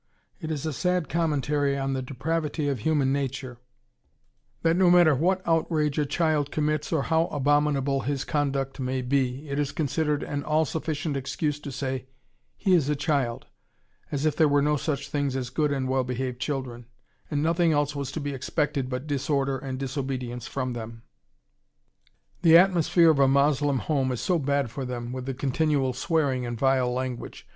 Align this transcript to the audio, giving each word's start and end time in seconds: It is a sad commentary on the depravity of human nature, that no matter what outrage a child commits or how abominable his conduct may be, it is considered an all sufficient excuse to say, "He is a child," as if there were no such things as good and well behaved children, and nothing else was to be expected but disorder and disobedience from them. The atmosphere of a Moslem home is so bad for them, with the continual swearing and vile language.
It 0.39 0.49
is 0.49 0.65
a 0.65 0.73
sad 0.73 1.09
commentary 1.09 1.77
on 1.77 1.93
the 1.93 2.01
depravity 2.01 2.67
of 2.67 2.79
human 2.79 3.13
nature, 3.13 3.59
that 4.63 4.75
no 4.75 4.89
matter 4.89 5.13
what 5.13 5.47
outrage 5.47 5.99
a 5.99 6.07
child 6.07 6.49
commits 6.49 6.91
or 6.91 7.03
how 7.03 7.27
abominable 7.27 8.01
his 8.01 8.23
conduct 8.25 8.79
may 8.79 9.03
be, 9.03 9.47
it 9.47 9.59
is 9.59 9.71
considered 9.71 10.23
an 10.23 10.43
all 10.43 10.65
sufficient 10.65 11.15
excuse 11.15 11.59
to 11.59 11.71
say, 11.71 12.07
"He 12.57 12.73
is 12.73 12.89
a 12.89 12.95
child," 12.95 13.45
as 14.11 14.25
if 14.25 14.35
there 14.35 14.47
were 14.47 14.59
no 14.63 14.75
such 14.75 15.07
things 15.07 15.35
as 15.35 15.51
good 15.51 15.71
and 15.71 15.87
well 15.87 16.03
behaved 16.03 16.39
children, 16.39 16.87
and 17.29 17.43
nothing 17.43 17.71
else 17.71 17.95
was 17.95 18.11
to 18.13 18.19
be 18.19 18.33
expected 18.33 18.89
but 18.89 19.05
disorder 19.05 19.59
and 19.59 19.77
disobedience 19.77 20.47
from 20.47 20.73
them. 20.73 21.03
The 22.41 22.57
atmosphere 22.57 23.11
of 23.11 23.19
a 23.19 23.27
Moslem 23.27 23.77
home 23.77 24.11
is 24.11 24.19
so 24.19 24.39
bad 24.39 24.71
for 24.71 24.83
them, 24.83 25.11
with 25.13 25.27
the 25.27 25.35
continual 25.35 25.93
swearing 25.93 26.43
and 26.43 26.57
vile 26.57 26.91
language. 26.91 27.47